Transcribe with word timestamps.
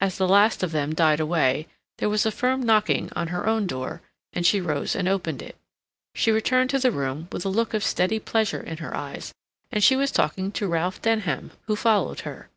As 0.00 0.18
the 0.18 0.28
last 0.28 0.62
of 0.62 0.70
them 0.70 0.94
died 0.94 1.18
away, 1.18 1.66
there 1.96 2.08
was 2.08 2.24
a 2.24 2.30
firm 2.30 2.62
knocking 2.62 3.10
on 3.16 3.26
her 3.34 3.44
own 3.48 3.66
door, 3.66 4.00
and 4.32 4.46
she 4.46 4.60
rose 4.60 4.94
and 4.94 5.08
opened 5.08 5.42
it. 5.42 5.56
She 6.14 6.30
returned 6.30 6.70
to 6.70 6.78
the 6.78 6.92
room, 6.92 7.26
with 7.32 7.44
a 7.44 7.48
look 7.48 7.74
of 7.74 7.82
steady 7.82 8.20
pleasure 8.20 8.60
in 8.62 8.76
her 8.76 8.96
eyes, 8.96 9.34
and 9.72 9.82
she 9.82 9.96
was 9.96 10.12
talking 10.12 10.52
to 10.52 10.68
Ralph 10.68 11.02
Denham, 11.02 11.50
who 11.66 11.74
followed 11.74 12.20
her. 12.20 12.50